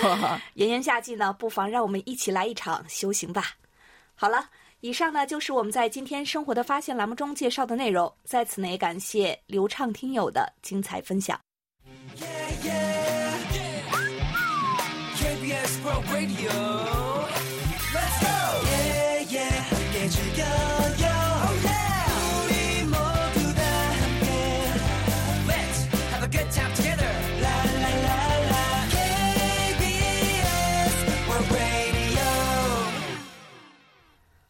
[0.56, 3.52] 炎炎夏季呢，不妨让我们一起来一场修行吧。
[4.16, 8.12] 好了，以上呢就是我们在今天生活的发现栏目中介绍的内容。
[8.24, 11.40] 在此呢，也感谢流畅听友的精彩分享。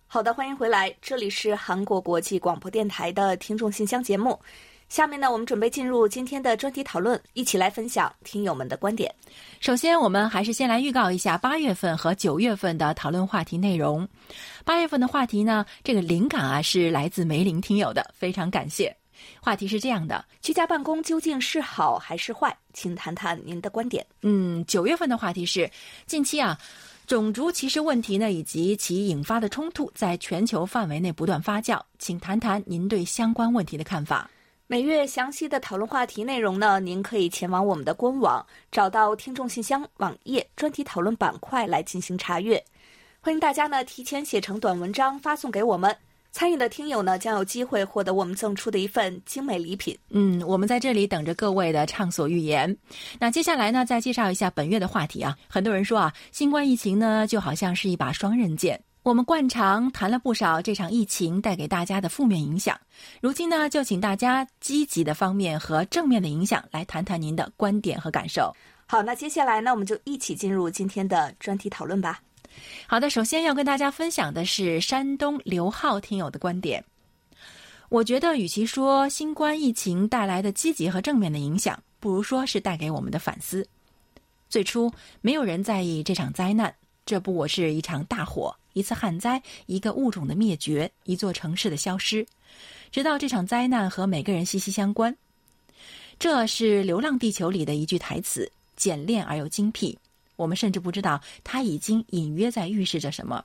[0.09, 4.39] 好的，欢迎回来，这里是韩国国际广播电台的听众信箱节目。
[4.89, 9.13] 下面呢，我们准备进入今天的专题讨论，一起来分享听友们的观点。
[9.59, 14.07] 首先，我们还是先来预告一下八月份和九月份的讨论话题内容。
[14.63, 18.95] 八月份的话题呢，这个灵感啊是来自梅林听友的，非常感谢。
[19.41, 22.55] 话题是这样的：居家办公究竟是好还是坏？
[22.73, 24.05] 请谈谈您的观点。
[24.21, 25.69] 嗯，九月份的话题是
[26.05, 26.57] 近期啊，
[27.05, 34.29] 种族歧视问题呢以及其引发的冲突在全球范围内不断发酵，请谈谈您对相关问题的看法。
[34.69, 42.61] 每月详细的讨论话题内容呢，您可以前往我们的官网，找到听众信箱网页专题讨论板块来进行查阅。
[43.21, 45.95] 欢迎大家呢提前写成短文章发送给我们，
[46.33, 49.97] 参与的听友呢将有机会获得我们赠出的一份精美礼品。
[50.09, 52.77] 嗯，我们在这里等着各位的畅所欲言。
[53.21, 55.33] 那接下来呢，再介绍一下本月的话题啊。
[55.47, 58.77] 很多人说啊，新冠疫情呢就好像是一把双刃剑。
[59.07, 62.77] 我们惯常谈了不少这场疫情带给大家的负面影响，
[63.21, 68.53] 如今呢，就请大家积极的方面和正面的影响来谈谈您的观点和感受。
[68.85, 72.19] 好，那接下来呢，我们就一起进入今天的专题讨论吧。
[72.85, 76.83] 好的，首先要跟大家分享的是山东刘浩听友的观点。
[77.87, 83.65] 我觉得，与其说新冠疫情带来的积极和正面的影响，不如说是带给我们的反思。
[84.49, 84.91] 最初，
[85.21, 88.53] 没有人在意这场灾难，这不我是一场大火。
[88.77, 92.27] 一次旱灾，一个物种的灭绝，一座城市的消失，
[92.91, 95.17] 直到这场灾难和每个人息息相关。
[96.19, 99.97] 这是《流浪地球》里的一句台词，简练而又精辟。
[100.35, 103.43] 我们甚至不知道它已经隐约在预示着什么。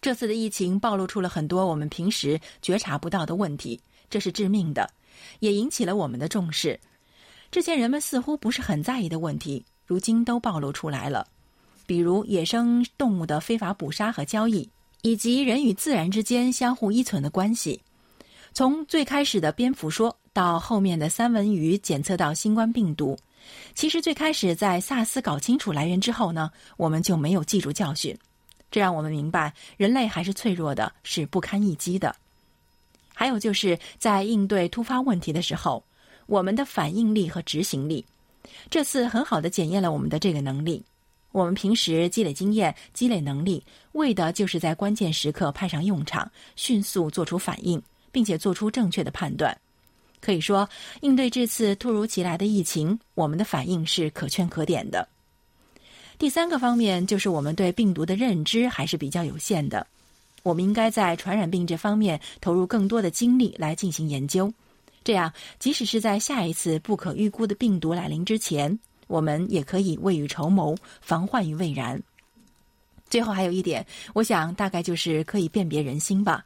[0.00, 4.88] 这次的疫情暴露出了很多我们平时觉察不到的问题，这是致命的，
[5.40, 6.78] 也引起了我们的重视。
[7.50, 11.26] 之前人们似乎不是很在意的问题，如今都暴露出来了。
[11.86, 14.68] 比如野生动物的非法捕杀和交易，
[15.02, 17.80] 以及人与自然之间相互依存的关系。
[18.54, 23.18] 从最开始的蝙蝠说到后面的三文鱼检测到新冠病毒，
[23.74, 28.16] 其实最开始在萨斯搞清楚来源之后呢，我们就没有记住教训。
[28.70, 32.14] 这让我们明白，人类还是脆弱的，是不堪一击的。
[33.14, 35.84] 还有就是在应对突发问题的时候，
[36.26, 38.04] 我们的反应力和执行力，
[38.70, 40.82] 这次很好的检验了我们的这个能力。
[41.32, 49.56] 我们平时积累经验、积累能力，为的就是在关键时刻派上用场，迅速做出反应，并且做出正确的判断。
[50.20, 50.68] 可以说，
[51.00, 55.08] 应对这次突如其来的疫情，我们的反应是可圈可点的。
[56.18, 59.84] 第三个方面就是我们对病毒的认知还是比较有限的，
[60.44, 64.52] 我们应该在传染病这方面投入更多的精力来进行研究，
[65.02, 68.78] 这样即使是在下一次不可预估的病毒来临之前。
[69.12, 72.02] 我们也可以未雨绸缪，防患于未然。
[73.10, 76.42] 最后还有一点，我想大概就是可以辨别人心吧。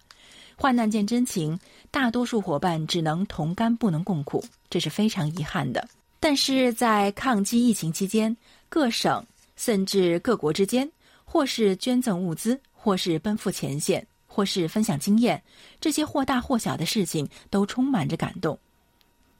[0.56, 1.56] 患难见真情，
[1.92, 5.88] 大多数伙伴只能同甘不能共苦，这是非常遗憾的。
[6.18, 8.36] 但是在抗击疫情期间，
[8.68, 9.24] 各省
[9.54, 10.90] 甚至各国之间，
[11.24, 15.40] 或是捐赠物资，或是奔赴前线，或是分享经验，
[15.80, 18.58] 这些或大或小的事情，都充满着感动。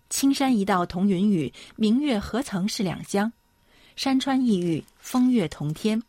[0.09, 3.33] 青山一道同云雨，明月何曾是两乡？
[3.97, 6.03] 山川异域，风月同天。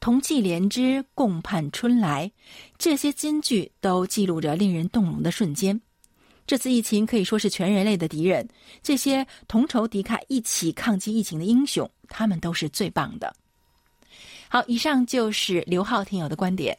[0.00, 2.30] 同气连枝，共盼春来。
[2.76, 5.80] 这些金句都记录着令人动容的瞬间。
[6.46, 8.46] 这次疫情可以说是全人类的敌人，
[8.82, 13.34] 这些同仇敌忾、一起抗击疫情的英雄，他们都是最棒的。
[14.48, 16.76] 好，以上就是刘浩听友的观点。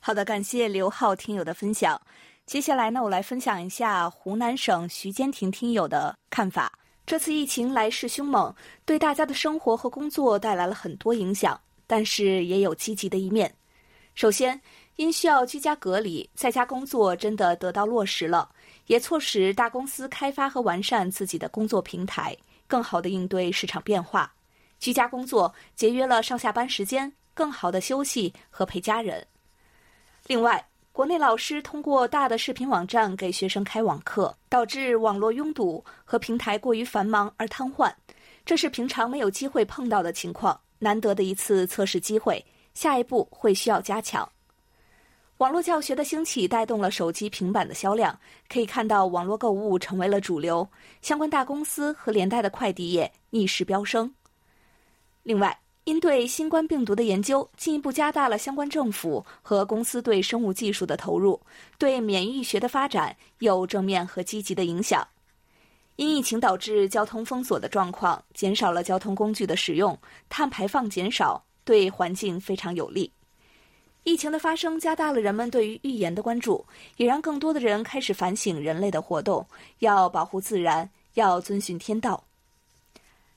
[0.00, 2.00] 好的，感谢刘浩听友的分享。
[2.46, 6.70] 接下来呢，我来分享一下湖南省徐坚亭听友的看法。
[7.06, 8.54] 这次疫情来势凶猛，
[8.84, 13.52] 对大家的生活和工作带来了很多影响，但是也有积极的一面。
[14.14, 14.60] 首先，
[14.96, 18.48] 因需要居家隔离，在家工作真的得到落实了，
[18.86, 24.32] 也促使大公司开发和完善自己的工作平台，更好的应对市场变化。
[24.78, 29.26] 居家工作节约了上下班时间，更好的休息和陪家人。
[30.26, 37.92] 另外，国内老师通过大的视频网站给学生开网课，导致网络拥堵和平台过于繁忙而瘫痪，
[38.46, 42.42] 这是平常没有机会碰到的情况，难得的一次测试机会，
[42.74, 44.26] 下一步会需要加强。
[45.38, 48.16] 网络教学的兴起带动了手机、平板的销量，
[48.48, 50.64] 可以看到网络购物成为了主流，
[51.02, 54.14] 相关大公司和连带的快递业逆势飙升。
[55.24, 61.38] 另外，因对新冠病毒的研究进一步加大了相关政府和公司对生物技术的投入，
[61.78, 65.06] 对免疫学的发展有正面和积极的影响。
[65.96, 69.96] 因疫情导致交通封锁的状况，减少了交通工具的使用，
[70.28, 73.12] 碳排放减少，对环境非常有利。
[74.04, 76.64] 疫情的发生加大了人们对于预言的关注，
[76.96, 79.46] 也让更多的人开始反省人类的活动，
[79.78, 82.24] 要保护自然，要遵循天道。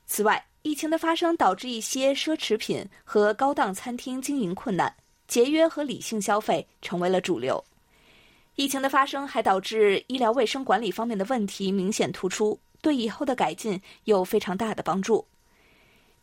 [0.08, 4.94] 此外，疫情的发生导致一些奢侈品和高档餐厅经营困难，
[5.26, 7.64] 节约和理性消费成为了主流。
[8.56, 15.26] 疫情的发生还导致医疗卫生管理方面的问题明显突出，对以后的改进有非常大的帮助。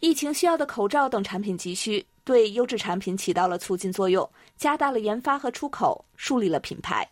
[0.00, 4.28] 疫情需要的口罩等产品急需，对优质产品起到了促进作用，
[4.58, 7.08] 加大了研发和出口，树立了品牌。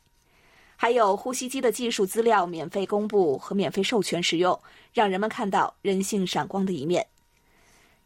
[0.76, 4.60] 还有呼吸机的技术资料免费公布和免费授权使用，
[4.92, 7.06] 让人们看到人性闪光的一面。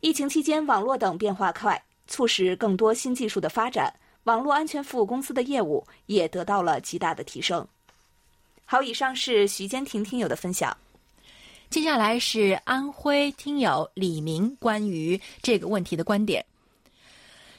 [0.00, 3.92] 疫情期间，网络等变化快，促使更多新技术的发展，
[4.24, 7.66] 网络安全服务公司的业务也得到了极大的提升。
[8.64, 10.76] 好，以上是徐坚婷听友的分享。
[11.70, 16.44] 接下来是安徽听友李明关于这个问题的观点。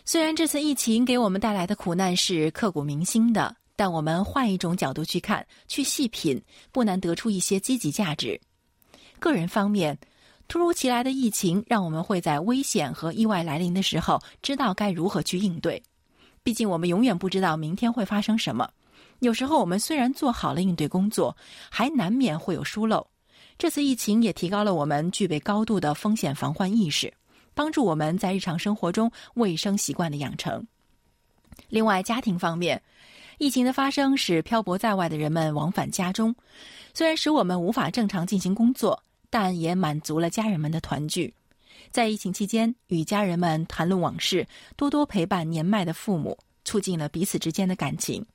[0.05, 8.39] 虽然这次疫情给我们带来的苦难是刻骨铭心的，但我们换一种角度去看、去细品，不难得出一些积极价值。
[9.19, 9.97] 个人方面，
[10.48, 15.82] 突如其来的疫情让我们会在危险和意外来临的时候知道该如何去应对。
[16.43, 18.70] 毕竟我们永远不知道明天会发生什么。
[19.20, 21.36] 有时候我们虽然做好了应对工作，
[21.70, 23.06] 还难免会有疏漏。
[23.58, 27.12] 这次疫情也提高了我们具备高度的风险防患意识。
[27.54, 30.64] 帮助我们在日常生活中卫生习惯的养成。
[31.70, 32.80] 另外，家庭方面，
[33.39, 36.36] 疫情的发生使漂泊在外的人们往返家中，
[36.93, 41.34] 虽然使我们无法正常进行工作，但也满足了家人们的团聚。
[41.91, 48.25] 在疫情期间，与家人们谈论往事，多多陪伴年迈的父母，促进了彼此之间的感情。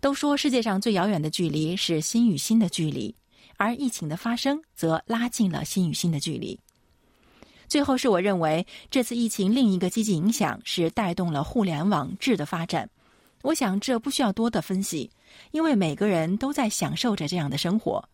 [0.00, 3.14] 都说世界上最遥远的距离是心与心的距离，
[3.56, 6.58] 而疫情的发生则拉近了心与心的距离。
[7.68, 12.88] 最后是我认为这次疫情另一个积极影响是带动了互联网质的发展。
[13.42, 15.10] 我想这不需要多的分析，
[15.52, 18.06] 因为每个人都在享受着这样的生活。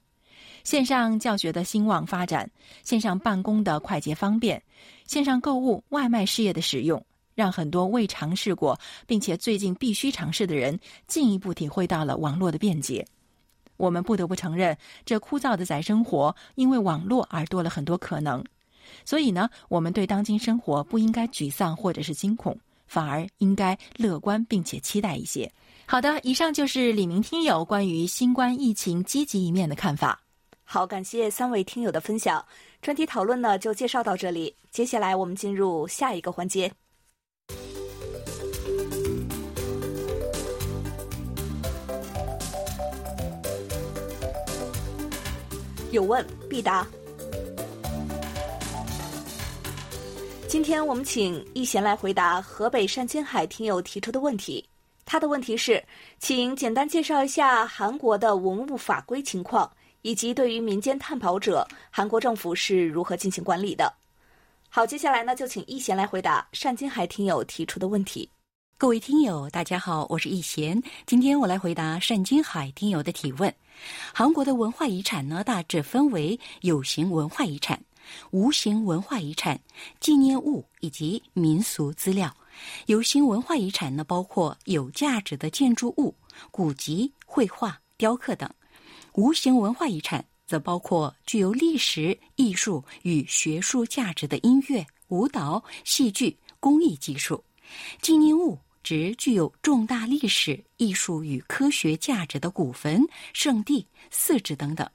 [0.67, 2.51] 线上教学的兴旺发展，
[2.83, 4.61] 线上办公的快捷方便，
[5.07, 7.01] 线上购物、外卖事业的使用，
[7.37, 13.07] 让很多未尝试过并且最近必须尝试的人进一步体会到了网络的便捷。
[13.77, 18.45] 我们不得不承认，这枯燥的在生活因为网络而多了很多可能。
[19.05, 22.59] 所以呢，我们对当今生活不应该沮丧或者是惊恐，
[22.89, 25.49] 反而应该乐观并且期待一些。
[25.87, 30.21] 好的，以上就是李明听友关于新冠疫情积极一面的看法。
[30.69, 32.45] 好，感谢三位听友的分享。
[32.83, 36.71] 专题讨论呢就介绍到这里，接下来我们进入下一个环节。
[45.93, 46.85] 有问必答。
[50.49, 54.69] 今天我们请易贤来回答河北单金海听友提出的问题。
[55.05, 55.83] 他的问题是，
[56.19, 59.71] 请简单介绍一下韩国的文物法规情况，
[60.07, 63.93] 以及对于民间探宝者，韩国政府是如何进行管理的。
[64.69, 68.31] 好，接下来呢，就请易贤来回答单金海听友提出的问题。
[68.79, 73.53] 各位听友，大家好，我是易贤，今天我来回答单金海听友的提问。
[74.15, 77.83] 韩国的文化遗产呢，大致分为有形文化遗产。
[78.31, 79.61] 无形文化遗产、
[79.99, 82.29] 纪念物以及民俗资料；
[82.87, 86.15] 有形文化遗产呢，包括有价值的建筑物、
[86.53, 88.49] 古籍、绘画、雕刻等；
[89.17, 97.43] 无形文化遗产则包括具有历史、艺术与学术价值的音乐、舞蹈、戏剧、工艺技术；
[98.03, 103.03] 纪念物指具有重大历史、艺术与科学价值的古坟、
[103.33, 104.87] 圣地、寺址等等；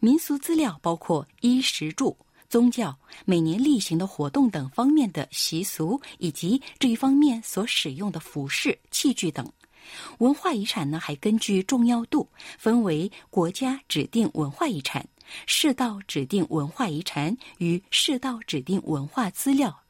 [0.00, 2.16] 民俗资料包括衣食住。
[2.48, 9.46] 宗教、每年例行的活动等方面的习俗，以及这一方面所使用的服饰、器具等。
[10.18, 15.06] 文化遗产呢，还根据重要度分为国家指定文化遗产、
[15.46, 19.82] 市道指定文化遗产与市道指定文化资料。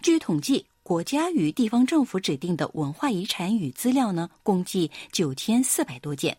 [0.00, 6.36] 据统计，国家与地方政府指定的文化遗产与资料呢，共计九千四百多件。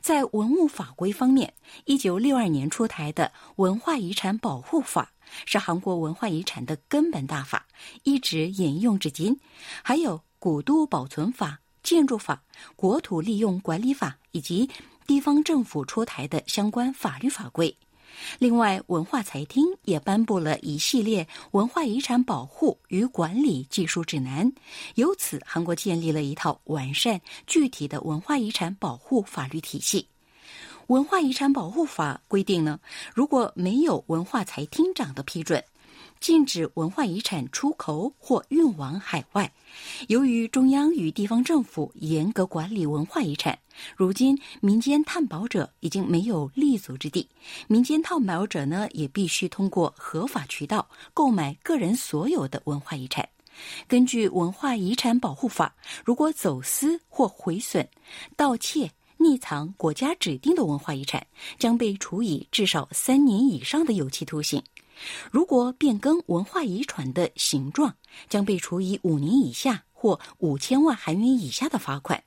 [0.00, 1.54] 在文物法规方面，
[1.84, 5.12] 一九六二年出台的《文化遗产保护法》
[5.46, 7.64] 是韩国文化遗产的根本大法，
[8.02, 9.38] 一直沿用至今。
[9.82, 11.50] 还有《古都保存法》
[11.88, 12.42] 《建筑法》
[12.76, 14.68] 《国土利用管理法》以及
[15.06, 17.74] 地方政府出台的相关法律法规。
[18.38, 24.52] 另外，文化财厅也颁布了一系列文化遗产保护与管理技术指南，
[24.96, 30.06] 由此，韩国建立了一套完善、具体的文化遗产保护法律体系。
[30.88, 32.78] 文化遗产保护法规定呢，
[33.14, 35.64] 如果没有文化财厅长的批准。
[36.20, 39.52] 禁止文化遗产出口或运往海外。
[40.08, 43.58] 由于中央与地方政府严格管理文化遗产，
[43.96, 47.28] 如今民间探宝者已经没有立足之地。
[47.66, 53.28] 民间探宝者呢，也必须通过合法渠道购买个人所有的文化遗产。
[53.86, 57.86] 根据《文化遗产保护法》，如果走私或毁损、
[58.36, 61.26] 盗窃、匿藏国家指定的文化遗产，
[61.58, 64.62] 将被处以至少三年以上的有期徒刑。
[65.30, 67.94] 如果变更文化遗产的形状，
[68.28, 72.18] 将被处以五年以下或五千万韩元以下的罚款；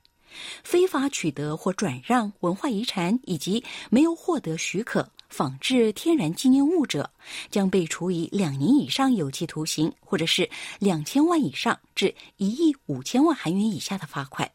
[0.64, 7.10] 非法取得或转让文化遗产以及没有获得许可仿制天然纪念物者，
[7.50, 10.50] 将被处以两年以上有期徒刑，或者是
[10.80, 14.50] 两千万以上至一亿五千万韩元以下的罚款。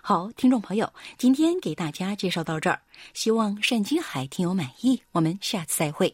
[0.00, 2.80] 好，听众朋友，今天给大家介绍到这儿，
[3.12, 5.00] 希望单金海听友满意。
[5.12, 6.12] 我们下次再会。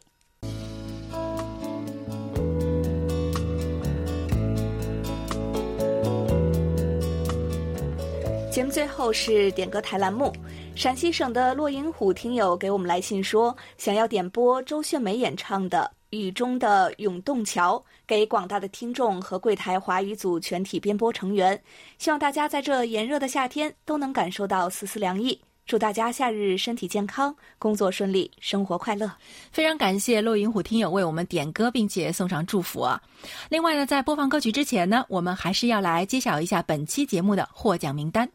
[8.53, 10.30] 节目最后是点歌台栏目，
[10.74, 21.59] 陕西省的骆银虎听友给我们来信说，想要点播周炫梅演唱的《雨中的永动桥》，给广大的听众和柜台华语组全体编播成员，
[21.96, 25.40] 希望大家在这炎热的夏天都能感受到丝丝凉意。
[25.64, 29.11] 祝大家夏日身体健康，工作顺利，生活快乐。
[29.50, 33.00] 非常感谢骆银虎听友为我们点歌，并且送上祝福啊！
[33.48, 38.28] 另外呢，在播放歌曲之前呢，我们还是要来揭晓一下本期节目的获奖名单。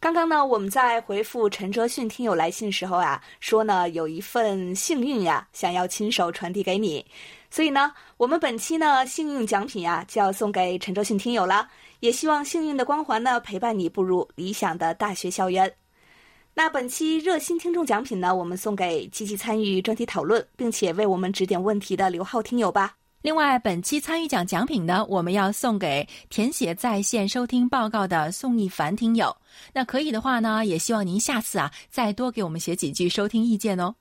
[0.00, 7.04] 刚刚呢，我们在回复陈哲迅听友来信时候啊，说呢有一份幸运呀，想要亲手传递给你，
[7.50, 11.66] 所以呢，我们本期呢幸运奖品呀就要送给陈哲迅听友了，
[12.00, 15.74] 也希望幸运的光环呢陪伴你步入理想的大学校园。
[16.52, 22.94] 那本期热心听众奖品呢，我们送给积极参与专题讨论并且为我们指点问题的刘浩听友吧。
[23.24, 29.34] 另外，本期参与奖奖品呢，我们要送给填写在线收听报告的宋一凡听友。
[29.72, 33.94] 那可以的话呢，也希望您下次啊再多给我们写几句收听意见哦。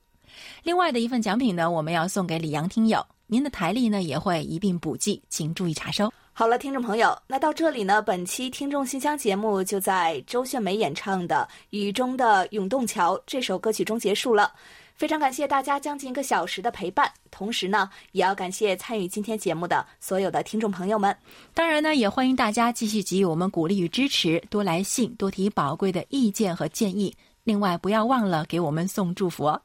[0.64, 6.12] 另外的一份奖品呢，我们要送给李阳听友，您的台历呢也会一并补寄，请注意查收。
[6.34, 14.52] 好了，听众朋友，那到这里呢，本期听众信箱节目就在周炫梅演唱的《雨中的永动桥》这首歌曲中结束了。
[14.96, 21.16] 非常感谢大家将近一个小时的陪伴，同时呢，也要感谢参与今天节目的所有的听众朋友们。
[21.54, 27.14] 当然呢，也欢迎大家继续给予我们鼓励与支持，多来信，多提宝贵的意见和建议。
[27.44, 29.60] 另外，不要忘了给我们送祝福。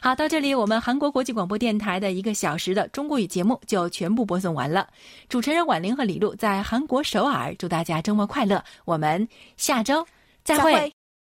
[0.00, 4.86] 好，到这里，我们韩国国际广播电台的一个小时的中国语节目就全部播送完了。
[5.28, 8.62] 主持人婉玲和李璐在韩国首尔，祝大家周末快乐。
[8.84, 10.06] 我们下周
[10.44, 10.99] 再会。